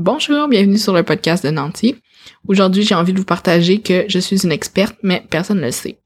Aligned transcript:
Bonjour, 0.00 0.46
bienvenue 0.46 0.78
sur 0.78 0.92
le 0.92 1.02
podcast 1.02 1.44
de 1.44 1.50
Nancy. 1.50 1.96
Aujourd'hui, 2.46 2.84
j'ai 2.84 2.94
envie 2.94 3.12
de 3.12 3.18
vous 3.18 3.24
partager 3.24 3.80
que 3.80 4.04
je 4.06 4.20
suis 4.20 4.44
une 4.44 4.52
experte, 4.52 4.94
mais 5.02 5.24
personne 5.28 5.58
ne 5.58 5.64
le 5.64 5.72
sait. 5.72 5.98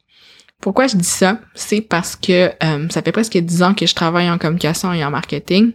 Pourquoi 0.63 0.87
je 0.87 0.97
dis 0.97 1.05
ça? 1.05 1.41
C'est 1.55 1.83
parce 1.83 2.17
que 2.17 2.53
euh, 2.65 2.89
ça 2.89 3.03
fait 3.03 3.13
presque 3.13 3.37
dix 3.37 3.63
ans 3.63 3.75
que 3.75 3.85
je 3.85 3.95
travaille 3.95 4.31
en 4.31 4.39
communication 4.39 4.95
et 4.95 5.05
en 5.05 5.11
marketing. 5.11 5.73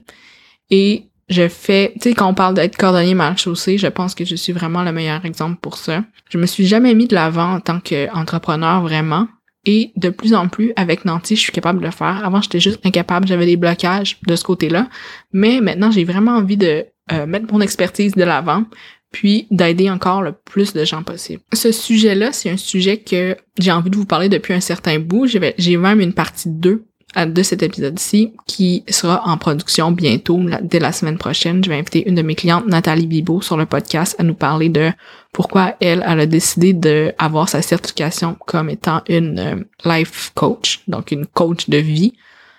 Et 0.72 1.04
je 1.30 1.48
fais, 1.48 1.92
tu 1.94 2.10
sais, 2.10 2.16
quand 2.16 2.28
on 2.28 2.34
parle 2.34 2.56
d'être 2.56 2.76
cordonnier 2.76 3.14
mal 3.14 3.38
chaussée, 3.38 3.78
je 3.78 3.86
pense 3.86 4.16
que 4.16 4.26
je 4.26 4.36
suis 4.36 4.52
vraiment 4.52 4.82
le 4.82 4.92
meilleur 4.92 5.24
exemple 5.24 5.60
pour 5.62 5.78
ça. 5.78 6.04
Je 6.32 6.40
me 6.40 6.48
suis 6.48 6.66
jamais 6.66 6.96
mis 6.96 7.06
de 7.06 7.14
l'avant 7.14 7.54
en 7.54 7.60
tant 7.60 7.80
qu'entrepreneur 7.80 8.82
vraiment. 8.82 9.28
Et 9.66 9.92
de 9.96 10.10
plus 10.10 10.34
en 10.34 10.48
plus, 10.48 10.74
avec 10.76 11.06
Nancy, 11.06 11.36
je 11.36 11.42
suis 11.42 11.52
capable 11.52 11.82
de 11.82 11.86
le 11.86 11.92
faire. 11.92 12.26
Avant, 12.26 12.42
j'étais 12.42 12.62
juste 12.62 12.84
incapable, 12.84 13.28
j'avais 13.28 13.46
des 13.46 13.58
blocages 13.58 14.18
de 14.26 14.36
ce 14.36 14.44
côté-là. 14.44 14.88
Mais 15.34 15.62
maintenant, 15.62 15.92
j'ai 15.92 16.04
vraiment 16.04 16.32
envie 16.32 16.58
de 16.58 16.88
euh, 17.12 17.26
mettre 17.26 17.52
mon 17.52 17.62
expertise 17.62 18.14
de 18.14 18.24
l'avant, 18.24 18.64
puis 19.12 19.48
d'aider 19.52 19.90
encore 19.90 20.22
le 20.22 20.34
plus 20.34 20.74
de 20.74 20.84
gens 20.86 21.04
possible. 21.04 21.42
Ce 21.54 21.72
sujet-là, 21.72 22.32
c'est 22.34 22.50
un 22.50 22.58
sujet 22.58 22.98
que 22.98 23.38
j'ai 23.58 23.72
envie 23.72 23.90
de 23.90 23.96
vous 23.96 24.06
parler 24.06 24.30
depuis 24.30 24.54
un 24.54 24.60
certain 24.60 25.00
bout. 25.00 25.28
J'ai 25.28 25.78
même 25.78 26.02
une 26.02 26.14
partie 26.14 26.50
2 26.50 26.84
de 27.26 27.42
cet 27.42 27.64
épisode-ci 27.64 28.34
qui 28.46 28.84
sera 28.90 29.24
en 29.26 29.38
production 29.38 29.92
bientôt, 29.92 30.40
dès 30.62 30.80
la 30.80 30.92
semaine 30.92 31.18
prochaine. 31.18 31.64
Je 31.64 31.70
vais 31.70 31.78
inviter 31.78 32.08
une 32.08 32.16
de 32.16 32.22
mes 32.22 32.36
clientes, 32.36 32.68
Nathalie 32.68 33.08
Bibo, 33.08 33.42
sur 33.42 33.58
le 33.58 33.66
podcast 33.66 34.16
à 34.20 34.24
nous 34.24 34.36
parler 34.36 34.70
de 34.70 34.92
pourquoi 35.34 35.76
elle, 35.80 36.04
elle 36.06 36.20
a 36.20 36.26
décidé 36.26 36.74
d'avoir 36.74 37.50
sa 37.50 37.62
certification 37.62 38.36
comme 38.46 38.70
étant 38.70 39.02
une 39.08 39.40
euh, 39.40 39.56
life 39.86 40.32
coach, 40.36 40.82
donc 40.88 41.12
une 41.12 41.26
coach 41.26 41.70
de 41.70 41.78
vie. 41.78 42.14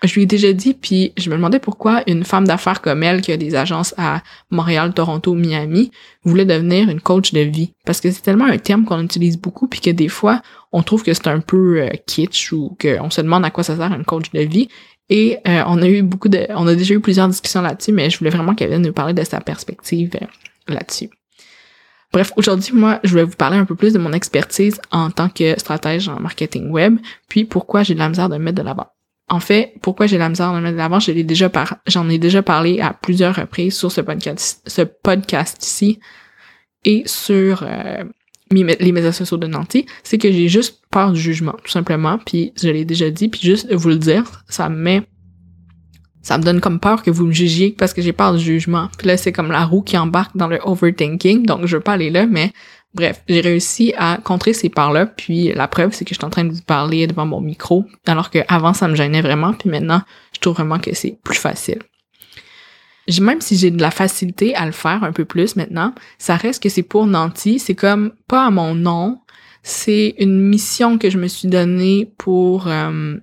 Je 0.05 0.15
lui 0.15 0.23
ai 0.23 0.27
déjà 0.27 0.53
dit, 0.53 0.75
puis 0.75 1.13
je 1.17 1.29
me 1.29 1.37
demandais 1.37 1.59
pourquoi 1.59 2.03
une 2.07 2.25
femme 2.25 2.47
d'affaires 2.47 2.81
comme 2.81 3.03
elle, 3.03 3.21
qui 3.21 3.33
a 3.33 3.37
des 3.37 3.57
agences 3.57 3.95
à 3.99 4.23
Montréal, 4.51 4.95
Toronto, 4.95 5.35
Miami, 5.35 5.91
voulait 6.23 6.45
devenir 6.45 6.89
une 6.89 7.01
coach 7.01 7.33
de 7.33 7.41
vie. 7.41 7.73
Parce 7.85 8.01
que 8.01 8.11
c'est 8.11 8.23
tellement 8.23 8.45
un 8.45 8.59
terme 8.59 8.85
qu'on 8.85 9.03
utilise 9.03 9.39
beaucoup, 9.39 9.67
puis 9.67 9.81
que 9.81 9.91
des 9.91 10.09
fois, 10.09 10.41
on 10.71 10.83
trouve 10.83 11.03
que 11.03 11.13
c'est 11.13 11.27
un 11.27 11.41
peu 11.41 11.81
euh, 11.81 11.89
kitsch 12.07 12.53
ou 12.53 12.77
qu'on 12.81 13.11
se 13.11 13.21
demande 13.21 13.45
à 13.45 13.51
quoi 13.51 13.65
ça 13.65 13.77
sert 13.77 13.93
une 13.93 14.05
coach 14.05 14.31
de 14.31 14.41
vie. 14.41 14.69
Et 15.11 15.39
euh, 15.49 15.63
on 15.67 15.83
a 15.83 15.89
eu 15.89 16.03
beaucoup 16.03 16.29
de, 16.29 16.47
on 16.51 16.67
a 16.67 16.75
déjà 16.75 16.95
eu 16.95 17.01
plusieurs 17.01 17.29
discussions 17.29 17.63
là-dessus, 17.63 17.93
mais 17.93 18.09
je 18.11 18.19
voulais 18.19 18.31
vraiment 18.31 18.55
qu'elle 18.55 18.69
vienne 18.69 18.83
nous 18.83 18.93
parler 18.93 19.15
de 19.15 19.25
sa 19.25 19.41
perspective 19.41 20.17
euh, 20.23 20.27
là-dessus. 20.73 21.11
Bref, 22.13 22.33
aujourd'hui, 22.37 22.73
moi, 22.73 23.01
je 23.05 23.15
vais 23.15 23.25
vous 23.25 23.37
parler 23.37 23.59
un 23.59 23.65
peu 23.65 23.75
plus 23.75 23.93
de 23.93 23.99
mon 23.99 24.13
expertise 24.13 24.81
en 24.93 25.11
tant 25.11 25.29
que 25.29 25.59
stratège 25.59 26.09
en 26.09 26.21
marketing 26.21 26.71
web, 26.71 26.99
puis 27.29 27.45
pourquoi 27.45 27.83
j'ai 27.83 27.95
de 27.95 27.99
la 27.99 28.09
misère 28.09 28.29
de 28.29 28.37
mettre 28.37 28.59
de 28.59 28.63
l'avant. 28.63 28.87
En 29.29 29.41
fait, 29.41 29.75
pourquoi 29.83 30.07
j'ai 30.07 30.19
la 30.19 30.29
misère 30.29 30.55
de 30.55 30.61
mettre 30.61 30.73
de 30.73 30.79
l'avant, 30.79 30.99
j'en 31.01 32.09
ai 32.09 32.19
déjà 32.19 32.43
parlé 32.43 32.81
à 32.81 32.95
plusieurs 32.95 33.37
reprises 33.37 33.77
sur 33.77 33.93
ce 33.93 34.01
podcast, 34.01 35.63
ici 35.63 36.01
et 36.85 37.03
sur 37.07 37.63
euh, 37.63 38.05
les 38.51 38.93
médias 38.93 39.13
sociaux 39.13 39.37
de 39.37 39.47
Nancy, 39.47 39.85
c'est 40.03 40.17
que 40.17 40.31
j'ai 40.33 40.49
juste 40.49 40.83
peur 40.91 41.13
du 41.13 41.21
jugement, 41.21 41.57
tout 41.63 41.71
simplement. 41.71 42.19
Puis 42.19 42.53
je 42.57 42.69
l'ai 42.71 42.85
déjà 42.85 43.11
dit, 43.11 43.29
puis 43.29 43.41
juste 43.43 43.73
vous 43.73 43.89
le 43.89 43.97
dire, 43.97 44.45
ça 44.49 44.69
me 44.69 44.77
met 44.77 45.03
ça 46.21 46.37
me 46.37 46.43
donne 46.43 46.61
comme 46.61 46.79
peur 46.79 47.03
que 47.03 47.11
vous 47.11 47.25
me 47.27 47.33
jugiez 47.33 47.71
parce 47.71 47.95
que 47.95 48.03
j'ai 48.03 48.13
peur 48.13 48.35
du 48.35 48.45
jugement. 48.45 48.89
Puis 48.99 49.07
là, 49.07 49.17
c'est 49.17 49.33
comme 49.33 49.51
la 49.51 49.65
roue 49.65 49.81
qui 49.81 49.97
embarque 49.97 50.37
dans 50.37 50.49
le 50.49 50.59
overthinking, 50.63 51.47
donc 51.47 51.65
je 51.65 51.77
veux 51.77 51.83
pas 51.83 51.93
aller 51.93 52.11
là, 52.11 52.27
mais 52.27 52.53
bref, 52.99 53.23
j'ai 53.29 53.41
réussi 53.41 53.95
à 53.97 54.19
contrer 54.23 54.53
ces 54.53 54.69
peurs-là, 54.69 55.07
puis 55.07 55.53
la 55.53 55.69
preuve, 55.69 55.93
c'est 55.93 56.05
que 56.05 56.11
je 56.11 56.19
suis 56.19 56.25
en 56.25 56.31
train 56.31 56.45
de 56.45 56.53
vous 56.53 56.63
parler 56.63 57.07
devant 57.07 57.27
mon 57.27 57.41
micro, 57.41 57.85
alors 58.07 58.31
qu'avant, 58.31 58.75
ça 58.75 58.89
me 58.89 58.97
gênait 58.97 59.23
vraiment, 59.23 59.53
puis 59.53 59.71
maintenant, 59.71 60.03
je 60.35 60.41
trouve 60.41 60.55
vraiment 60.55 60.81
que 60.81 60.93
c'est 60.95 61.17
plus 61.23 61.39
facile. 61.39 61.79
Même 63.21 63.41
si 63.41 63.57
j'ai 63.57 63.71
de 63.71 63.81
la 63.81 63.93
facilité 63.93 64.55
à 64.57 64.67
le 64.67 64.73
faire 64.73 65.05
un 65.05 65.13
peu 65.13 65.25
plus 65.25 65.55
maintenant, 65.55 65.95
ça 66.19 66.35
reste 66.35 66.61
que 66.61 66.69
c'est 66.69 66.83
pour 66.83 67.07
Nancy, 67.07 67.61
c'est 67.61 67.77
comme 67.77 68.13
pas 68.27 68.47
à 68.47 68.51
mon 68.51 68.75
nom, 68.75 69.21
c'est 69.63 70.17
une 70.19 70.41
mission 70.41 70.99
que 70.99 71.09
je 71.09 71.19
me 71.19 71.29
suis 71.29 71.49
donnée 71.49 72.13
pour 72.19 72.67
euh, 72.67 73.15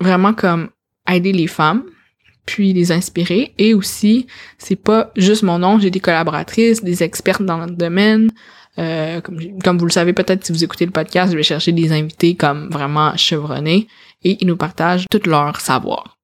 vraiment 0.00 0.32
comme 0.32 0.70
aider 1.06 1.32
les 1.32 1.46
femmes, 1.46 1.84
puis 2.46 2.72
les 2.72 2.90
inspirer. 2.90 3.52
Et 3.58 3.74
aussi, 3.74 4.26
c'est 4.56 4.76
pas 4.76 5.12
juste 5.16 5.42
mon 5.42 5.58
nom, 5.58 5.78
j'ai 5.78 5.90
des 5.90 6.00
collaboratrices, 6.00 6.82
des 6.82 7.02
expertes 7.02 7.42
dans 7.42 7.66
le 7.66 7.70
domaine. 7.70 8.30
Euh, 8.78 9.20
comme, 9.20 9.38
comme 9.62 9.78
vous 9.78 9.86
le 9.86 9.92
savez 9.92 10.12
peut-être 10.12 10.44
si 10.44 10.52
vous 10.52 10.64
écoutez 10.64 10.84
le 10.84 10.90
podcast, 10.90 11.30
je 11.32 11.36
vais 11.36 11.42
chercher 11.42 11.72
des 11.72 11.92
invités 11.92 12.34
comme 12.34 12.68
vraiment 12.70 13.16
chevronnés 13.16 13.86
et 14.22 14.36
ils 14.40 14.46
nous 14.46 14.56
partagent 14.56 15.06
tout 15.10 15.20
leur 15.26 15.60
savoir. 15.60 16.18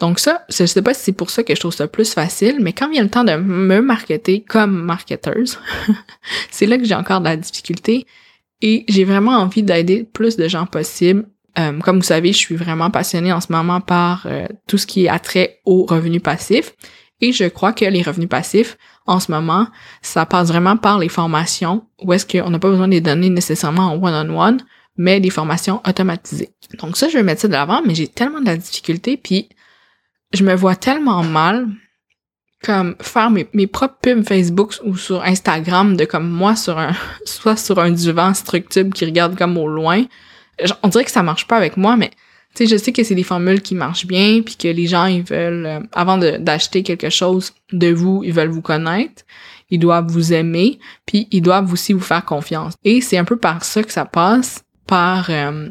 Donc 0.00 0.18
ça, 0.18 0.44
je 0.48 0.64
sais 0.64 0.82
pas 0.82 0.94
si 0.94 1.02
c'est 1.04 1.12
pour 1.12 1.30
ça 1.30 1.44
que 1.44 1.54
je 1.54 1.60
trouve 1.60 1.74
ça 1.74 1.86
plus 1.86 2.12
facile, 2.12 2.56
mais 2.60 2.72
quand 2.72 2.90
vient 2.90 3.02
le 3.02 3.10
temps 3.10 3.24
de 3.24 3.36
me 3.36 3.80
marketer 3.80 4.42
comme 4.42 4.82
marketeuse, 4.82 5.58
c'est 6.50 6.66
là 6.66 6.78
que 6.78 6.84
j'ai 6.84 6.94
encore 6.94 7.20
de 7.20 7.26
la 7.26 7.36
difficulté 7.36 8.06
et 8.62 8.84
j'ai 8.88 9.04
vraiment 9.04 9.32
envie 9.32 9.62
d'aider 9.62 10.02
plus 10.02 10.36
de 10.36 10.48
gens 10.48 10.66
possible 10.66 11.26
euh, 11.58 11.78
comme 11.80 11.96
vous 11.96 12.02
savez, 12.02 12.32
je 12.32 12.38
suis 12.38 12.56
vraiment 12.56 12.90
passionnée 12.90 13.32
en 13.32 13.40
ce 13.40 13.52
moment 13.52 13.80
par 13.80 14.26
euh, 14.26 14.46
tout 14.66 14.78
ce 14.78 14.86
qui 14.86 15.04
est 15.04 15.08
attrait 15.08 15.60
aux 15.64 15.84
revenus 15.84 16.22
passifs. 16.22 16.74
Et 17.22 17.32
je 17.32 17.44
crois 17.44 17.72
que 17.72 17.86
les 17.86 18.02
revenus 18.02 18.28
passifs, 18.28 18.76
en 19.06 19.18
ce 19.18 19.32
moment, 19.32 19.68
ça 20.02 20.26
passe 20.26 20.48
vraiment 20.48 20.76
par 20.76 20.98
les 20.98 21.08
formations 21.08 21.86
où 22.02 22.12
est-ce 22.12 22.26
qu'on 22.26 22.50
n'a 22.50 22.58
pas 22.58 22.68
besoin 22.68 22.88
des 22.88 23.00
données 23.00 23.30
nécessairement 23.30 23.92
en 23.92 24.02
one-on-one, 24.02 24.60
mais 24.96 25.20
des 25.20 25.30
formations 25.30 25.80
automatisées. 25.88 26.50
Donc 26.78 26.96
ça, 26.96 27.08
je 27.08 27.14
vais 27.14 27.22
mettre 27.22 27.40
ça 27.40 27.48
de 27.48 27.52
l'avant, 27.54 27.80
mais 27.86 27.94
j'ai 27.94 28.08
tellement 28.08 28.40
de 28.40 28.46
la 28.46 28.56
difficulté, 28.56 29.16
puis 29.16 29.48
je 30.34 30.44
me 30.44 30.54
vois 30.54 30.76
tellement 30.76 31.22
mal 31.22 31.68
comme 32.62 32.96
faire 33.00 33.30
mes, 33.30 33.66
propres 33.66 33.98
pubs 34.02 34.24
Facebook 34.26 34.74
ou 34.84 34.96
sur 34.96 35.22
Instagram 35.22 35.96
de 35.96 36.04
comme 36.04 36.28
moi 36.28 36.54
sur 36.54 36.78
un 36.78 36.92
soit 37.24 37.56
sur 37.56 37.80
un 37.80 37.90
divan 37.90 38.34
structube 38.34 38.92
qui 38.92 39.04
regarde 39.04 39.36
comme 39.36 39.56
au 39.56 39.66
loin 39.66 40.04
on 40.82 40.88
dirait 40.88 41.04
que 41.04 41.10
ça 41.10 41.22
marche 41.22 41.46
pas 41.46 41.56
avec 41.56 41.76
moi, 41.76 41.96
mais 41.96 42.10
tu 42.54 42.66
sais, 42.66 42.66
je 42.66 42.76
sais 42.76 42.92
que 42.92 43.02
c'est 43.02 43.14
des 43.14 43.22
formules 43.22 43.62
qui 43.62 43.74
marchent 43.74 44.06
bien, 44.06 44.42
puis 44.42 44.56
que 44.56 44.68
les 44.68 44.86
gens, 44.86 45.06
ils 45.06 45.22
veulent, 45.22 45.66
euh, 45.66 45.80
avant 45.92 46.18
d'acheter 46.18 46.82
quelque 46.82 47.10
chose 47.10 47.52
de 47.72 47.92
vous, 47.92 48.22
ils 48.24 48.32
veulent 48.32 48.50
vous 48.50 48.62
connaître, 48.62 49.24
ils 49.70 49.78
doivent 49.78 50.08
vous 50.08 50.34
aimer, 50.34 50.78
puis 51.06 51.28
ils 51.30 51.40
doivent 51.40 51.72
aussi 51.72 51.94
vous 51.94 52.00
faire 52.00 52.24
confiance. 52.24 52.74
Et 52.84 53.00
c'est 53.00 53.16
un 53.16 53.24
peu 53.24 53.36
par 53.36 53.64
ça 53.64 53.82
que 53.82 53.92
ça 53.92 54.04
passe, 54.04 54.64
par 54.86 55.30
euh, 55.30 55.70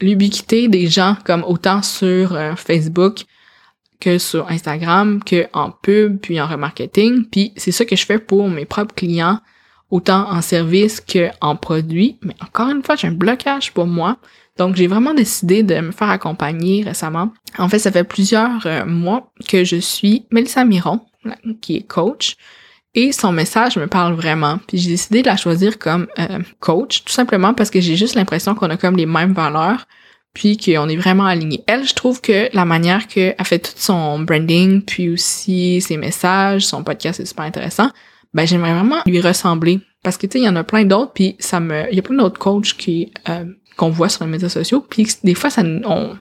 l'ubiquité 0.00 0.66
des 0.66 0.88
gens, 0.88 1.16
comme 1.24 1.44
autant 1.44 1.82
sur 1.82 2.34
euh, 2.34 2.56
Facebook 2.56 3.24
que 4.00 4.18
sur 4.18 4.48
Instagram, 4.48 5.22
que 5.24 5.46
en 5.52 5.70
pub, 5.70 6.18
puis 6.18 6.40
en 6.40 6.46
remarketing. 6.46 7.26
Puis 7.26 7.52
c'est 7.56 7.72
ça 7.72 7.84
que 7.84 7.96
je 7.96 8.06
fais 8.06 8.18
pour 8.18 8.48
mes 8.48 8.64
propres 8.64 8.94
clients, 8.94 9.40
autant 9.90 10.30
en 10.30 10.40
service 10.40 11.00
qu'en 11.00 11.56
produit. 11.56 12.18
Mais 12.22 12.34
encore 12.40 12.70
une 12.70 12.82
fois, 12.82 12.96
j'ai 12.96 13.08
un 13.08 13.12
blocage 13.12 13.72
pour 13.72 13.86
moi. 13.86 14.18
Donc, 14.58 14.76
j'ai 14.76 14.86
vraiment 14.86 15.14
décidé 15.14 15.62
de 15.62 15.80
me 15.80 15.92
faire 15.92 16.10
accompagner 16.10 16.82
récemment. 16.82 17.32
En 17.58 17.68
fait, 17.68 17.78
ça 17.78 17.92
fait 17.92 18.04
plusieurs 18.04 18.66
euh, 18.66 18.84
mois 18.84 19.32
que 19.48 19.64
je 19.64 19.76
suis 19.76 20.26
Melissa 20.30 20.64
Miron, 20.64 21.00
qui 21.60 21.76
est 21.76 21.82
coach, 21.82 22.36
et 22.94 23.12
son 23.12 23.32
message 23.32 23.76
me 23.76 23.86
parle 23.86 24.14
vraiment. 24.14 24.58
Puis 24.66 24.78
j'ai 24.78 24.90
décidé 24.90 25.22
de 25.22 25.28
la 25.28 25.36
choisir 25.36 25.78
comme 25.78 26.08
euh, 26.18 26.40
coach, 26.60 27.04
tout 27.04 27.12
simplement 27.12 27.54
parce 27.54 27.70
que 27.70 27.80
j'ai 27.80 27.96
juste 27.96 28.14
l'impression 28.14 28.54
qu'on 28.54 28.70
a 28.70 28.76
comme 28.76 28.96
les 28.96 29.06
mêmes 29.06 29.32
valeurs, 29.32 29.86
puis 30.34 30.56
qu'on 30.56 30.88
est 30.88 30.96
vraiment 30.96 31.26
alignés. 31.26 31.64
Elle, 31.66 31.86
je 31.86 31.94
trouve 31.94 32.20
que 32.20 32.48
la 32.52 32.64
manière 32.64 33.06
qu'elle 33.06 33.34
fait 33.44 33.58
tout 33.60 33.72
son 33.76 34.20
branding, 34.20 34.82
puis 34.82 35.10
aussi 35.10 35.80
ses 35.80 35.96
messages, 35.96 36.66
son 36.66 36.82
podcast 36.82 37.20
est 37.20 37.26
super 37.26 37.44
intéressant 37.44 37.90
ben 38.34 38.46
j'aimerais 38.46 38.74
vraiment 38.74 39.00
lui 39.06 39.20
ressembler 39.20 39.80
parce 40.02 40.16
que 40.16 40.26
tu 40.26 40.34
sais 40.34 40.44
il 40.44 40.46
y 40.46 40.48
en 40.48 40.56
a 40.56 40.64
plein 40.64 40.84
d'autres 40.84 41.12
puis 41.12 41.36
ça 41.38 41.60
me 41.60 41.88
il 41.90 41.96
y 41.96 41.98
a 41.98 42.02
plein 42.02 42.16
d'autres 42.16 42.38
coachs 42.38 42.74
qui 42.76 43.12
euh, 43.28 43.44
qu'on 43.78 43.90
voit 43.90 44.10
sur 44.10 44.24
les 44.24 44.30
médias 44.30 44.50
sociaux 44.50 44.84
puis 44.86 45.06
des 45.24 45.34
fois 45.34 45.48
ça 45.48 45.62
on 45.62 46.16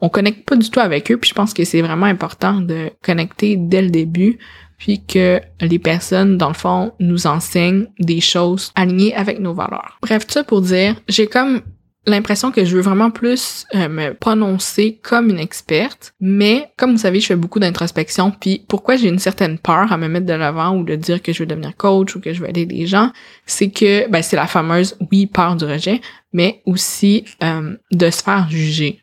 on 0.00 0.08
connecte 0.08 0.46
pas 0.46 0.56
du 0.56 0.70
tout 0.70 0.80
avec 0.80 1.10
eux 1.10 1.18
puis 1.18 1.28
je 1.28 1.34
pense 1.34 1.52
que 1.52 1.64
c'est 1.64 1.82
vraiment 1.82 2.06
important 2.06 2.60
de 2.60 2.90
connecter 3.02 3.56
dès 3.56 3.82
le 3.82 3.90
début 3.90 4.38
puis 4.78 5.04
que 5.04 5.40
les 5.60 5.78
personnes 5.78 6.36
dans 6.36 6.48
le 6.48 6.54
fond 6.54 6.92
nous 7.00 7.26
enseignent 7.26 7.86
des 7.98 8.20
choses 8.20 8.72
alignées 8.74 9.14
avec 9.14 9.38
nos 9.38 9.54
valeurs. 9.54 9.98
Bref, 10.02 10.26
tout 10.26 10.32
ça 10.32 10.44
pour 10.44 10.60
dire, 10.60 10.96
j'ai 11.08 11.26
comme 11.26 11.62
l'impression 12.06 12.50
que 12.50 12.64
je 12.64 12.76
veux 12.76 12.82
vraiment 12.82 13.10
plus 13.10 13.66
euh, 13.74 13.88
me 13.88 14.12
prononcer 14.12 14.98
comme 15.02 15.30
une 15.30 15.38
experte, 15.38 16.14
mais 16.20 16.70
comme 16.76 16.92
vous 16.92 16.98
savez, 16.98 17.20
je 17.20 17.26
fais 17.26 17.36
beaucoup 17.36 17.58
d'introspection, 17.58 18.30
puis 18.30 18.64
pourquoi 18.68 18.96
j'ai 18.96 19.08
une 19.08 19.18
certaine 19.18 19.58
peur 19.58 19.92
à 19.92 19.96
me 19.96 20.08
mettre 20.08 20.26
de 20.26 20.34
l'avant 20.34 20.76
ou 20.76 20.84
de 20.84 20.94
dire 20.96 21.22
que 21.22 21.32
je 21.32 21.40
veux 21.40 21.46
devenir 21.46 21.76
coach 21.76 22.14
ou 22.16 22.20
que 22.20 22.32
je 22.32 22.40
veux 22.40 22.48
aider 22.48 22.66
des 22.66 22.86
gens, 22.86 23.10
c'est 23.46 23.70
que 23.70 24.08
ben, 24.10 24.22
c'est 24.22 24.36
la 24.36 24.46
fameuse 24.46 24.96
oui 25.10 25.26
peur 25.26 25.56
du 25.56 25.64
rejet, 25.64 26.00
mais 26.32 26.62
aussi 26.66 27.24
euh, 27.42 27.76
de 27.92 28.10
se 28.10 28.22
faire 28.22 28.48
juger. 28.50 29.00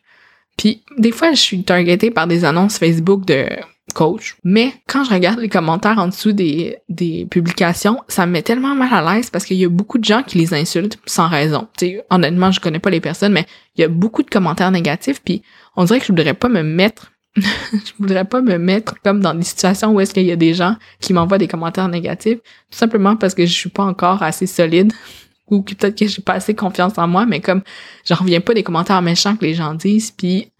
Puis 0.56 0.82
des 0.98 1.12
fois, 1.12 1.32
je 1.32 1.40
suis 1.40 1.64
targetée 1.64 2.10
par 2.10 2.26
des 2.26 2.44
annonces 2.44 2.78
Facebook 2.78 3.24
de 3.24 3.46
coach. 3.94 4.36
Mais 4.44 4.72
quand 4.86 5.04
je 5.04 5.10
regarde 5.10 5.40
les 5.40 5.48
commentaires 5.48 5.98
en 5.98 6.08
dessous 6.08 6.32
des, 6.32 6.78
des 6.88 7.26
publications, 7.26 8.00
ça 8.08 8.26
me 8.26 8.32
met 8.32 8.42
tellement 8.42 8.74
mal 8.74 8.92
à 8.92 9.14
l'aise 9.14 9.30
parce 9.30 9.44
qu'il 9.44 9.56
y 9.56 9.64
a 9.64 9.68
beaucoup 9.68 9.98
de 9.98 10.04
gens 10.04 10.22
qui 10.22 10.38
les 10.38 10.54
insultent 10.54 10.98
sans 11.04 11.28
raison. 11.28 11.68
sais, 11.78 12.04
honnêtement, 12.10 12.50
je 12.52 12.60
connais 12.60 12.78
pas 12.78 12.90
les 12.90 13.00
personnes, 13.00 13.32
mais 13.32 13.46
il 13.76 13.82
y 13.82 13.84
a 13.84 13.88
beaucoup 13.88 14.22
de 14.22 14.30
commentaires 14.30 14.70
négatifs, 14.70 15.22
puis 15.22 15.42
on 15.76 15.84
dirait 15.84 15.98
que 15.98 16.06
je 16.06 16.12
voudrais 16.12 16.34
pas 16.34 16.48
me 16.48 16.62
mettre 16.62 17.12
je 17.36 17.92
voudrais 17.98 18.26
pas 18.26 18.42
me 18.42 18.58
mettre 18.58 18.94
comme 19.02 19.20
dans 19.20 19.32
des 19.32 19.44
situations 19.44 19.92
où 19.92 20.00
est-ce 20.00 20.12
qu'il 20.12 20.26
y 20.26 20.32
a 20.32 20.36
des 20.36 20.52
gens 20.52 20.76
qui 21.00 21.14
m'envoient 21.14 21.38
des 21.38 21.48
commentaires 21.48 21.88
négatifs, 21.88 22.38
tout 22.70 22.78
simplement 22.78 23.16
parce 23.16 23.34
que 23.34 23.46
je 23.46 23.52
suis 23.52 23.70
pas 23.70 23.84
encore 23.84 24.22
assez 24.22 24.46
solide 24.46 24.92
ou 25.48 25.62
peut-être 25.62 25.98
que 25.98 26.06
j'ai 26.06 26.20
pas 26.20 26.34
assez 26.34 26.54
confiance 26.54 26.98
en 26.98 27.08
moi, 27.08 27.24
mais 27.24 27.40
comme 27.40 27.62
j'en 28.04 28.16
reviens 28.16 28.40
pas 28.40 28.52
des 28.52 28.62
commentaires 28.62 29.00
méchants 29.00 29.36
que 29.36 29.46
les 29.46 29.54
gens 29.54 29.74
disent, 29.74 30.10
puis 30.10 30.52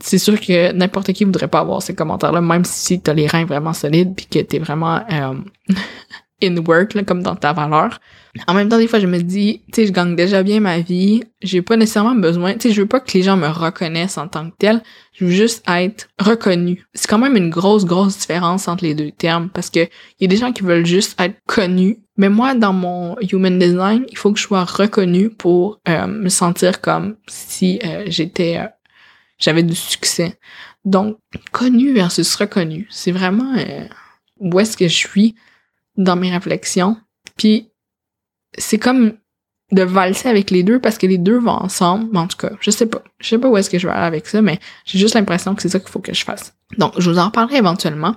c'est 0.00 0.18
sûr 0.18 0.40
que 0.40 0.72
n'importe 0.72 1.12
qui 1.12 1.24
voudrait 1.24 1.48
pas 1.48 1.60
avoir 1.60 1.82
ces 1.82 1.94
commentaires-là, 1.94 2.40
même 2.40 2.64
si 2.64 3.00
t'as 3.00 3.14
les 3.14 3.26
reins 3.26 3.44
vraiment 3.44 3.72
solides 3.72 4.14
puis 4.16 4.26
que 4.26 4.38
t'es 4.40 4.58
vraiment 4.58 5.00
euh, 5.10 5.34
in 6.42 6.56
work, 6.58 6.94
là, 6.94 7.02
comme 7.02 7.22
dans 7.22 7.36
ta 7.36 7.52
valeur. 7.52 7.98
En 8.46 8.54
même 8.54 8.68
temps, 8.68 8.78
des 8.78 8.86
fois, 8.86 9.00
je 9.00 9.06
me 9.06 9.18
dis, 9.18 9.62
tu 9.72 9.80
sais, 9.80 9.86
je 9.86 9.92
gagne 9.92 10.14
déjà 10.14 10.42
bien 10.42 10.60
ma 10.60 10.78
vie, 10.78 11.24
j'ai 11.42 11.62
pas 11.62 11.76
nécessairement 11.76 12.14
besoin, 12.14 12.54
tu 12.54 12.68
sais, 12.68 12.74
je 12.74 12.80
veux 12.82 12.86
pas 12.86 13.00
que 13.00 13.12
les 13.14 13.22
gens 13.22 13.36
me 13.36 13.48
reconnaissent 13.48 14.18
en 14.18 14.28
tant 14.28 14.48
que 14.48 14.54
tel, 14.58 14.82
je 15.12 15.24
veux 15.24 15.30
juste 15.30 15.64
être 15.68 16.08
reconnu. 16.20 16.84
C'est 16.94 17.08
quand 17.08 17.18
même 17.18 17.36
une 17.36 17.50
grosse, 17.50 17.84
grosse 17.84 18.18
différence 18.18 18.68
entre 18.68 18.84
les 18.84 18.94
deux 18.94 19.10
termes, 19.10 19.48
parce 19.48 19.70
que 19.70 19.88
y 20.20 20.24
a 20.24 20.28
des 20.28 20.36
gens 20.36 20.52
qui 20.52 20.62
veulent 20.62 20.86
juste 20.86 21.20
être 21.20 21.36
connus, 21.46 21.98
mais 22.16 22.28
moi, 22.28 22.54
dans 22.54 22.72
mon 22.72 23.16
human 23.20 23.58
design, 23.58 24.04
il 24.08 24.18
faut 24.18 24.32
que 24.32 24.38
je 24.38 24.44
sois 24.44 24.64
reconnu 24.64 25.30
pour 25.30 25.80
euh, 25.88 26.06
me 26.06 26.28
sentir 26.28 26.80
comme 26.80 27.16
si 27.28 27.80
euh, 27.84 28.04
j'étais, 28.06 28.58
euh, 28.58 28.66
j'avais 29.38 29.62
du 29.62 29.74
succès. 29.74 30.38
Donc, 30.84 31.18
connu 31.52 31.92
versus 31.92 32.34
reconnu, 32.36 32.86
c'est 32.90 33.12
vraiment 33.12 33.54
où 34.38 34.60
est-ce 34.60 34.76
que 34.76 34.88
je 34.88 34.94
suis 34.94 35.34
dans 35.96 36.16
mes 36.16 36.30
réflexions. 36.30 36.96
Puis 37.36 37.70
c'est 38.56 38.78
comme 38.78 39.14
de 39.70 39.82
valser 39.82 40.28
avec 40.28 40.50
les 40.50 40.62
deux 40.62 40.78
parce 40.80 40.96
que 40.96 41.06
les 41.06 41.18
deux 41.18 41.38
vont 41.38 41.50
ensemble. 41.50 42.16
en 42.16 42.26
tout 42.26 42.38
cas, 42.38 42.52
je 42.60 42.70
sais 42.70 42.86
pas. 42.86 43.02
Je 43.20 43.28
sais 43.28 43.38
pas 43.38 43.48
où 43.48 43.56
est-ce 43.56 43.68
que 43.68 43.78
je 43.78 43.86
vais 43.86 43.92
aller 43.92 44.06
avec 44.06 44.26
ça, 44.26 44.40
mais 44.40 44.58
j'ai 44.86 44.98
juste 44.98 45.14
l'impression 45.14 45.54
que 45.54 45.62
c'est 45.62 45.68
ça 45.68 45.78
qu'il 45.78 45.90
faut 45.90 46.00
que 46.00 46.14
je 46.14 46.24
fasse. 46.24 46.54
Donc, 46.78 46.94
je 46.98 47.10
vous 47.10 47.18
en 47.18 47.30
parlerai 47.30 47.58
éventuellement. 47.58 48.16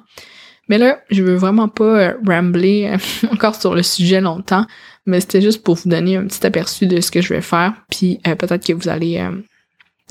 Mais 0.70 0.78
là, 0.78 1.02
je 1.10 1.24
veux 1.24 1.36
vraiment 1.36 1.68
pas 1.68 1.84
euh, 1.84 2.14
rambler 2.26 2.94
euh, 2.94 3.28
encore 3.32 3.56
sur 3.56 3.76
le 3.76 3.84
sujet 3.84 4.22
longtemps, 4.22 4.66
mais 5.06 5.20
c'était 5.20 5.42
juste 5.42 5.64
pour 5.64 5.76
vous 5.76 5.90
donner 5.90 6.16
un 6.16 6.26
petit 6.26 6.46
aperçu 6.46 6.88
de 6.88 7.02
ce 7.02 7.12
que 7.12 7.22
je 7.22 7.34
vais 7.34 7.42
faire, 7.42 7.74
puis 7.90 8.22
euh, 8.28 8.36
peut-être 8.36 8.66
que 8.66 8.72
vous 8.72 8.88
allez 8.88 9.28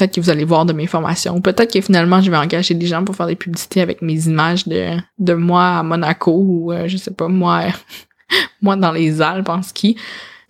peut-être 0.00 0.14
que 0.14 0.20
vous 0.20 0.30
allez 0.30 0.44
voir 0.44 0.64
de 0.64 0.72
mes 0.72 0.86
formations, 0.86 1.40
peut-être 1.40 1.72
que 1.72 1.80
finalement 1.80 2.20
je 2.22 2.30
vais 2.30 2.36
engager 2.36 2.74
des 2.74 2.86
gens 2.86 3.04
pour 3.04 3.14
faire 3.14 3.26
des 3.26 3.36
publicités 3.36 3.80
avec 3.80 4.00
mes 4.00 4.26
images 4.26 4.66
de, 4.66 4.96
de 5.18 5.34
moi 5.34 5.78
à 5.78 5.82
Monaco 5.82 6.32
ou 6.32 6.72
je 6.86 6.96
sais 6.96 7.10
pas 7.10 7.28
moi 7.28 7.66
moi 8.62 8.76
dans 8.76 8.92
les 8.92 9.20
Alpes 9.20 9.48
en 9.48 9.62
ski. 9.62 9.96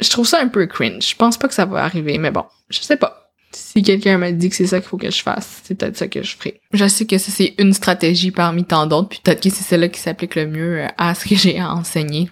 Je 0.01 0.09
trouve 0.09 0.27
ça 0.27 0.41
un 0.41 0.49
peu 0.49 0.67
cringe. 0.67 1.11
Je 1.11 1.17
pense 1.17 1.37
pas 1.37 1.49
que 1.49 1.55
ça 1.55 1.67
va 1.67 1.85
arriver, 1.85 2.17
mais 2.17 2.31
bon, 2.31 2.45
je 2.71 2.81
sais 2.81 2.97
pas. 2.97 3.31
Si 3.53 3.83
quelqu'un 3.83 4.17
m'a 4.17 4.33
dit 4.33 4.49
que 4.49 4.55
c'est 4.55 4.67
ça 4.67 4.81
qu'il 4.81 4.89
faut 4.89 4.97
que 4.97 5.11
je 5.11 5.23
fasse, 5.23 5.63
c'est 5.65 5.75
peut-être 5.75 5.97
ça 5.97 6.09
que 6.09 6.23
je 6.23 6.37
ferai. 6.37 6.61
Je 6.73 6.87
sais 6.87 7.05
que 7.05 7.19
ça, 7.19 7.33
c'est 7.33 7.55
une 7.59 7.73
stratégie 7.73 8.31
parmi 8.31 8.65
tant 8.65 8.87
d'autres, 8.87 9.09
puis 9.09 9.21
peut-être 9.23 9.43
que 9.43 9.51
c'est 9.51 9.65
celle-là 9.65 9.89
qui 9.89 10.01
s'applique 10.01 10.37
le 10.37 10.47
mieux 10.47 10.85
à 10.97 11.15
ce 11.15 11.29
que 11.29 11.35
j'ai 11.35 11.59
à 11.59 11.75
enseigner. 11.75 12.31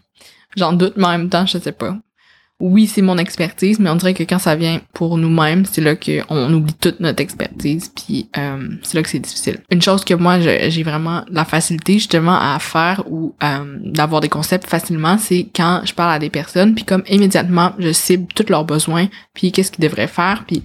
J'en 0.56 0.72
doute, 0.72 0.94
mais 0.96 1.06
en 1.06 1.10
même 1.10 1.28
temps, 1.28 1.44
je 1.44 1.58
sais 1.58 1.72
pas 1.72 1.98
oui, 2.60 2.88
c'est 2.88 3.02
mon 3.02 3.18
expertise, 3.18 3.78
mais 3.78 3.88
on 3.88 3.94
dirait 3.94 4.14
que 4.14 4.24
quand 4.24 4.40
ça 4.40 4.56
vient 4.56 4.80
pour 4.92 5.16
nous-mêmes, 5.16 5.64
c'est 5.64 5.80
là 5.80 5.94
qu'on 5.94 6.52
oublie 6.52 6.74
toute 6.74 6.98
notre 6.98 7.22
expertise, 7.22 7.88
puis 7.94 8.28
euh, 8.36 8.68
c'est 8.82 8.96
là 8.96 9.02
que 9.04 9.08
c'est 9.08 9.20
difficile. 9.20 9.60
Une 9.70 9.80
chose 9.80 10.04
que 10.04 10.14
moi, 10.14 10.40
j'ai 10.40 10.82
vraiment 10.82 11.24
la 11.30 11.44
facilité 11.44 11.94
justement 11.94 12.36
à 12.36 12.58
faire 12.58 13.04
ou 13.06 13.36
euh, 13.44 13.78
d'avoir 13.84 14.20
des 14.20 14.28
concepts 14.28 14.68
facilement, 14.68 15.18
c'est 15.18 15.48
quand 15.54 15.82
je 15.84 15.94
parle 15.94 16.12
à 16.12 16.18
des 16.18 16.30
personnes, 16.30 16.74
puis 16.74 16.84
comme 16.84 17.04
immédiatement, 17.08 17.72
je 17.78 17.92
cible 17.92 18.26
tous 18.34 18.48
leurs 18.48 18.64
besoins, 18.64 19.06
puis 19.34 19.52
qu'est-ce 19.52 19.70
qu'ils 19.70 19.84
devraient 19.84 20.08
faire, 20.08 20.42
puis 20.44 20.64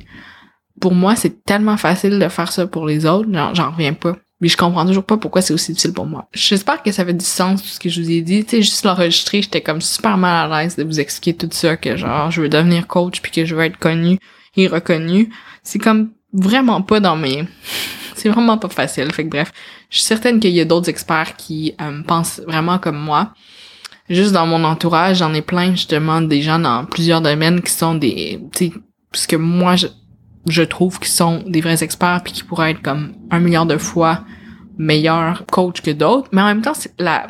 pour 0.82 0.96
moi, 0.96 1.16
c'est 1.16 1.46
tellement 1.46 1.78
facile 1.78 2.18
de 2.18 2.28
faire 2.28 2.52
ça 2.52 2.66
pour 2.66 2.88
les 2.88 3.06
autres, 3.06 3.30
j'en 3.54 3.70
reviens 3.70 3.94
pas. 3.94 4.18
Mais 4.44 4.50
je 4.50 4.58
comprends 4.58 4.86
toujours 4.86 5.06
pas 5.06 5.16
pourquoi 5.16 5.42
c'est 5.42 5.54
aussi 5.54 5.72
difficile 5.72 5.94
pour 5.94 6.06
moi. 6.06 6.28
J'espère 6.34 6.84
que 6.84 6.92
ça 6.92 7.06
fait 7.06 7.14
du 7.14 7.24
sens 7.24 7.64
tout 7.64 7.70
ce 7.70 7.80
que 7.80 7.88
je 7.88 8.02
vous 8.02 8.12
ai 8.12 8.22
dit. 8.22 8.44
Tu 8.44 8.58
sais, 8.58 8.62
juste 8.62 8.84
l'enregistrer, 8.84 9.42
j'étais 9.42 9.62
comme 9.62 9.80
super 9.80 10.18
mal 10.18 10.52
à 10.52 10.64
l'aise 10.64 10.76
de 10.76 10.84
vous 10.84 11.00
expliquer 11.00 11.34
tout 11.34 11.48
ça, 11.50 11.78
que 11.78 11.96
genre 11.96 12.30
je 12.30 12.42
veux 12.42 12.50
devenir 12.50 12.86
coach 12.86 13.22
puis 13.22 13.32
que 13.32 13.46
je 13.46 13.56
veux 13.56 13.64
être 13.64 13.78
connu 13.78 14.20
et 14.58 14.68
reconnu. 14.68 15.30
C'est 15.64 15.80
comme 15.80 16.12
vraiment 16.34 16.82
pas 16.82 17.00
dans 17.00 17.16
mes... 17.16 17.46
c'est 18.18 18.28
vraiment 18.28 18.58
pas 18.58 18.68
facile. 18.68 19.14
Fait 19.14 19.24
que 19.24 19.30
bref, 19.30 19.54
je 19.90 20.00
suis 20.00 20.06
certaine 20.06 20.42
qu'il 20.42 20.52
y 20.52 20.60
a 20.60 20.66
d'autres 20.66 20.90
experts 20.90 21.38
qui 21.38 21.74
euh, 21.80 22.04
pensent 22.04 22.42
vraiment 22.46 22.80
comme 22.80 22.98
moi. 22.98 23.34
Juste 24.10 24.34
dans 24.34 24.46
mon 24.46 24.66
entourage, 24.66 25.20
j'en 25.20 25.34
ai 25.34 25.42
plein 25.42 25.72
justement 25.72 26.20
des 26.20 26.42
gens 26.42 26.60
dans 26.60 26.84
plusieurs 26.84 27.22
domaines 27.22 27.62
qui 27.62 27.72
sont 27.72 27.96
des... 27.96 28.42
Tu 28.54 28.66
sais, 28.66 28.74
parce 29.10 29.26
que 29.26 29.38
moi, 29.38 29.78
je, 29.78 29.88
je 30.48 30.64
trouve 30.64 31.00
qu'ils 31.00 31.12
sont 31.12 31.44
des 31.48 31.62
vrais 31.62 31.84
experts 31.84 32.22
puis 32.24 32.34
qui 32.34 32.44
pourraient 32.44 32.72
être 32.72 32.82
comme 32.82 33.14
un 33.32 33.40
milliard 33.40 33.66
de 33.66 33.78
fois 33.78 34.24
meilleurs 34.78 35.46
coach 35.52 35.82
que 35.82 35.92
d'autres. 35.92 36.30
Mais 36.32 36.42
en 36.42 36.48
même 36.48 36.62
temps, 36.62 36.74
la, 37.00 37.28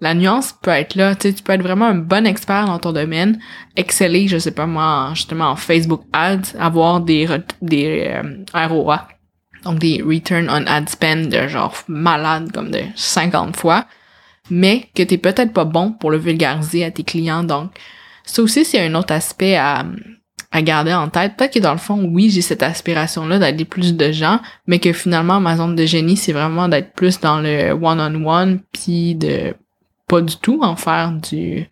la 0.00 0.14
nuance 0.14 0.54
peut 0.60 0.70
être 0.70 0.94
là. 0.96 1.14
Tu 1.14 1.32
peux 1.32 1.52
être 1.52 1.62
vraiment 1.62 1.86
un 1.86 1.94
bon 1.94 2.26
expert 2.26 2.66
dans 2.66 2.78
ton 2.78 2.92
domaine, 2.92 3.38
exceller, 3.76 4.28
je 4.28 4.38
sais 4.38 4.50
pas 4.50 4.66
moi, 4.66 5.10
justement 5.14 5.50
en 5.50 5.56
Facebook 5.56 6.02
Ads, 6.12 6.56
avoir 6.58 7.00
des, 7.00 7.28
des 7.60 8.08
euh, 8.08 8.44
ROA, 8.52 9.06
donc 9.64 9.78
des 9.78 10.02
Return 10.02 10.48
on 10.50 10.66
Ad 10.66 10.88
Spend 10.88 11.28
de 11.28 11.46
genre 11.46 11.74
malade 11.86 12.50
comme 12.52 12.70
de 12.70 12.80
50 12.96 13.56
fois, 13.56 13.86
mais 14.50 14.88
que 14.94 15.04
t'es 15.04 15.18
peut-être 15.18 15.52
pas 15.52 15.64
bon 15.64 15.92
pour 15.92 16.10
le 16.10 16.18
vulgariser 16.18 16.84
à 16.84 16.90
tes 16.90 17.04
clients. 17.04 17.44
Donc, 17.44 17.70
ça 18.24 18.42
aussi, 18.42 18.64
c'est 18.64 18.84
un 18.84 18.94
autre 18.94 19.12
aspect 19.12 19.56
à, 19.56 19.84
à 20.52 20.62
garder 20.62 20.92
en 20.92 21.08
tête. 21.08 21.36
Peut-être 21.36 21.54
que 21.54 21.58
dans 21.58 21.72
le 21.72 21.78
fond, 21.78 22.08
oui, 22.12 22.30
j'ai 22.30 22.42
cette 22.42 22.62
aspiration-là 22.62 23.38
d'aider 23.38 23.64
plus 23.64 23.96
de 23.96 24.12
gens, 24.12 24.38
mais 24.66 24.78
que 24.78 24.92
finalement, 24.92 25.40
ma 25.40 25.56
zone 25.56 25.74
de 25.74 25.86
génie, 25.86 26.16
c'est 26.16 26.32
vraiment 26.32 26.68
d'être 26.68 26.92
plus 26.92 27.20
dans 27.20 27.40
le 27.40 27.72
one-on-one, 27.72 28.60
puis 28.72 29.14
de 29.14 29.54
pas 30.06 30.20
du 30.20 30.36
tout 30.36 30.60
en 30.62 30.76
faire 30.76 31.12
du 31.12 31.66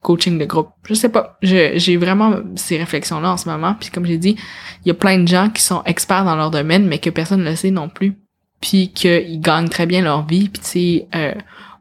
coaching 0.00 0.38
de 0.38 0.44
groupe. 0.44 0.70
Je 0.88 0.94
sais 0.94 1.08
pas. 1.08 1.38
J'ai 1.42 1.96
vraiment 1.96 2.36
ces 2.54 2.78
réflexions-là 2.78 3.32
en 3.32 3.36
ce 3.36 3.48
moment. 3.48 3.74
Puis 3.78 3.90
comme 3.90 4.06
j'ai 4.06 4.16
dit, 4.16 4.36
il 4.84 4.88
y 4.88 4.90
a 4.90 4.94
plein 4.94 5.18
de 5.18 5.28
gens 5.28 5.50
qui 5.50 5.62
sont 5.62 5.82
experts 5.84 6.24
dans 6.24 6.36
leur 6.36 6.50
domaine, 6.50 6.86
mais 6.86 6.98
que 6.98 7.10
personne 7.10 7.40
ne 7.40 7.50
le 7.50 7.56
sait 7.56 7.70
non 7.70 7.88
plus. 7.88 8.16
Puis 8.60 8.92
qu'ils 8.92 9.40
gagnent 9.40 9.68
très 9.68 9.86
bien 9.86 10.02
leur 10.02 10.24
vie. 10.24 10.48
Puis 10.48 10.62
tu 10.62 10.68
sais, 10.68 11.08
euh, 11.14 11.34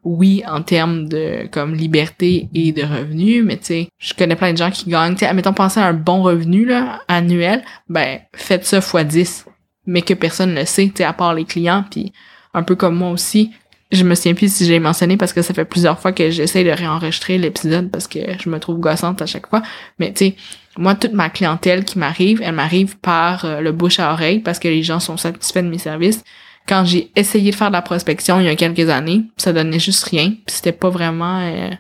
oui, 0.09 0.41
en 0.47 0.63
termes 0.63 1.07
de 1.07 1.47
comme 1.51 1.75
liberté 1.75 2.49
et 2.55 2.71
de 2.71 2.81
revenus, 2.81 3.43
mais 3.45 3.57
tu 3.57 3.65
sais, 3.65 3.89
je 3.99 4.15
connais 4.15 4.35
plein 4.35 4.53
de 4.53 4.57
gens 4.57 4.71
qui 4.71 4.89
gagnent, 4.89 5.13
tu 5.13 5.19
sais, 5.19 5.27
admettons, 5.27 5.53
pensez 5.53 5.79
à 5.79 5.85
un 5.85 5.93
bon 5.93 6.23
revenu, 6.23 6.65
là, 6.65 7.01
annuel, 7.07 7.63
ben, 7.89 8.19
faites 8.33 8.65
ça 8.65 8.81
fois 8.81 9.03
10, 9.03 9.45
mais 9.85 10.01
que 10.01 10.15
personne 10.15 10.55
ne 10.55 10.65
sait, 10.65 10.87
tu 10.87 10.93
sais, 10.97 11.03
à 11.03 11.13
part 11.13 11.35
les 11.35 11.45
clients, 11.45 11.85
puis 11.91 12.11
un 12.55 12.63
peu 12.63 12.75
comme 12.75 12.95
moi 12.95 13.11
aussi, 13.11 13.51
je 13.91 14.03
me 14.03 14.15
souviens 14.15 14.33
plus 14.33 14.51
si 14.51 14.65
j'ai 14.65 14.79
mentionné 14.79 15.15
parce 15.15 15.31
que 15.31 15.43
ça 15.43 15.53
fait 15.53 15.65
plusieurs 15.65 15.99
fois 15.99 16.11
que 16.11 16.31
j'essaie 16.31 16.63
de 16.63 16.71
réenregistrer 16.71 17.37
l'épisode 17.37 17.91
parce 17.91 18.07
que 18.07 18.19
je 18.43 18.49
me 18.49 18.59
trouve 18.59 18.79
gossante 18.79 19.21
à 19.21 19.27
chaque 19.27 19.47
fois, 19.47 19.61
mais 19.99 20.11
tu 20.11 20.25
sais, 20.25 20.35
moi, 20.75 20.95
toute 20.95 21.13
ma 21.13 21.29
clientèle 21.29 21.85
qui 21.85 21.99
m'arrive, 21.99 22.41
elle 22.43 22.55
m'arrive 22.55 22.97
par 22.97 23.45
euh, 23.45 23.61
le 23.61 23.71
bouche 23.71 23.99
à 23.99 24.11
oreille 24.11 24.39
parce 24.39 24.57
que 24.57 24.67
les 24.67 24.81
gens 24.81 24.99
sont 24.99 25.17
satisfaits 25.17 25.61
de 25.61 25.69
mes 25.69 25.77
services 25.77 26.23
quand 26.69 26.85
j'ai 26.85 27.11
essayé 27.15 27.49
de 27.49 27.55
faire 27.55 27.69
de 27.69 27.73
la 27.73 27.81
prospection 27.81 28.39
il 28.39 28.45
y 28.45 28.49
a 28.49 28.55
quelques 28.55 28.89
années, 28.89 29.23
ça 29.37 29.51
donnait 29.51 29.79
juste 29.79 30.03
rien, 30.03 30.33
c'était 30.45 30.71
pas 30.71 30.89
vraiment 30.89 31.39
euh, 31.39 31.71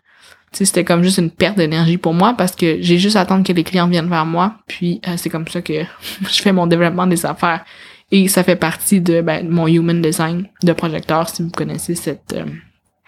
c'était 0.51 0.83
comme 0.83 1.03
juste 1.03 1.19
une 1.19 1.29
perte 1.29 1.57
d'énergie 1.57 1.99
pour 1.99 2.15
moi 2.15 2.33
parce 2.35 2.55
que 2.55 2.81
j'ai 2.81 2.97
juste 2.97 3.15
à 3.15 3.21
attendre 3.21 3.45
que 3.45 3.53
les 3.53 3.63
clients 3.63 3.87
viennent 3.87 4.09
vers 4.09 4.25
moi, 4.25 4.55
puis 4.67 4.99
euh, 5.07 5.13
c'est 5.15 5.29
comme 5.29 5.47
ça 5.47 5.61
que 5.61 5.73
je 6.21 6.41
fais 6.41 6.51
mon 6.51 6.65
développement 6.65 7.05
des 7.05 7.23
affaires 7.25 7.63
et 8.11 8.27
ça 8.27 8.43
fait 8.43 8.55
partie 8.55 8.99
de 8.99 9.21
ben, 9.21 9.47
mon 9.47 9.67
human 9.67 10.01
design 10.01 10.47
de 10.63 10.73
projecteur 10.73 11.29
si 11.29 11.43
vous 11.43 11.51
connaissez 11.51 11.93
cette 11.93 12.33
euh, 12.33 12.45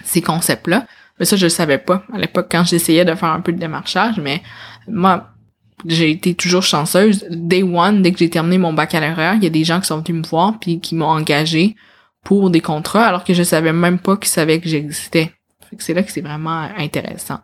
ces 0.04 0.22
concepts 0.22 0.68
là. 0.68 0.86
Mais 1.20 1.26
ça 1.26 1.36
je 1.36 1.48
le 1.48 1.50
savais 1.50 1.80
pas 1.80 2.04
à 2.14 2.20
l'époque 2.20 2.48
quand 2.52 2.64
j'essayais 2.64 3.06
de 3.06 3.16
faire 3.16 3.30
un 3.30 3.42
peu 3.42 3.52
de 3.52 3.60
démarchage, 3.60 4.20
mais 4.22 4.44
moi 4.88 5.32
j'ai 5.86 6.12
été 6.12 6.34
toujours 6.34 6.64
chanceuse. 6.64 7.26
Day 7.30 7.64
one, 7.64 8.02
dès 8.02 8.12
que 8.12 8.20
j'ai 8.20 8.30
terminé 8.30 8.58
mon 8.58 8.74
baccalauréat, 8.74 9.36
il 9.36 9.44
y 9.44 9.48
a 9.48 9.52
des 9.52 9.64
gens 9.64 9.80
qui 9.80 9.88
sont 9.88 10.02
venus 10.02 10.24
me 10.24 10.28
voir 10.28 10.60
puis 10.60 10.80
qui 10.80 10.96
m'ont 10.96 11.08
engagé 11.08 11.76
pour 12.24 12.50
des 12.50 12.62
contrats 12.62 13.06
alors 13.06 13.24
que 13.24 13.34
je 13.34 13.44
savais 13.44 13.74
même 13.74 14.00
pas 14.00 14.18
qu'ils 14.18 14.30
savaient 14.30 14.60
que 14.60 14.70
j'existais. 14.70 15.32
C'est 15.80 15.94
là 15.94 16.04
que 16.04 16.12
c'est 16.12 16.22
vraiment 16.22 16.68
intéressant. 16.78 17.40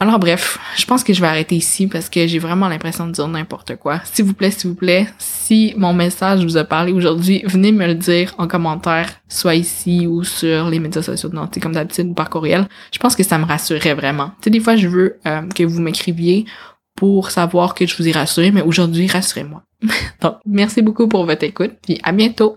Alors 0.00 0.18
bref, 0.18 0.58
je 0.76 0.84
pense 0.86 1.04
que 1.04 1.12
je 1.12 1.20
vais 1.20 1.28
arrêter 1.28 1.54
ici 1.54 1.86
parce 1.86 2.08
que 2.08 2.26
j'ai 2.26 2.40
vraiment 2.40 2.68
l'impression 2.68 3.06
de 3.06 3.12
dire 3.12 3.28
n'importe 3.28 3.76
quoi. 3.76 4.00
S'il 4.04 4.24
vous 4.24 4.34
plaît, 4.34 4.50
s'il 4.50 4.70
vous 4.70 4.76
plaît, 4.76 5.06
si 5.18 5.72
mon 5.76 5.94
message 5.94 6.42
vous 6.42 6.56
a 6.56 6.64
parlé 6.64 6.92
aujourd'hui, 6.92 7.44
venez 7.46 7.70
me 7.70 7.86
le 7.86 7.94
dire 7.94 8.34
en 8.38 8.48
commentaire, 8.48 9.08
soit 9.28 9.54
ici 9.54 10.08
ou 10.08 10.24
sur 10.24 10.68
les 10.68 10.80
médias 10.80 11.02
sociaux 11.02 11.28
de 11.28 11.36
Nantes, 11.36 11.58
comme 11.62 11.74
d'habitude 11.74 12.12
par 12.14 12.28
courriel. 12.28 12.66
Je 12.92 12.98
pense 12.98 13.14
que 13.14 13.22
ça 13.22 13.38
me 13.38 13.44
rassurerait 13.44 13.94
vraiment. 13.94 14.32
Tu 14.40 14.44
sais, 14.44 14.50
des 14.50 14.60
fois, 14.60 14.74
je 14.74 14.88
veux 14.88 15.20
euh, 15.26 15.42
que 15.54 15.62
vous 15.62 15.80
m'écriviez 15.80 16.44
pour 16.96 17.30
savoir 17.30 17.74
que 17.74 17.86
je 17.86 17.96
vous 17.96 18.08
ai 18.08 18.12
rassuré, 18.12 18.50
mais 18.50 18.62
aujourd'hui, 18.62 19.06
rassurez-moi. 19.06 19.62
Donc, 20.20 20.36
merci 20.46 20.82
beaucoup 20.82 21.08
pour 21.08 21.26
votre 21.26 21.44
écoute, 21.44 21.72
puis 21.82 21.98
à 22.02 22.12
bientôt! 22.12 22.52